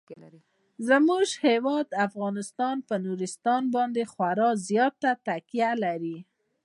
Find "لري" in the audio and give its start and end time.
5.83-6.17